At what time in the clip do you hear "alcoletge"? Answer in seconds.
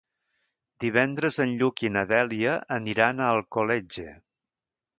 3.37-4.07